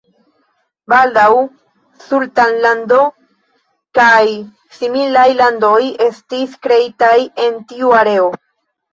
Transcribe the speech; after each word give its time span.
Baldaŭ 0.91 1.25
sultanlando 2.05 3.01
kaj 3.99 4.23
similaj 4.77 5.25
landoj 5.41 5.77
estis 6.07 6.57
kreitaj 6.65 7.13
en 7.45 7.61
tiu 7.73 7.93
areo. 7.99 8.27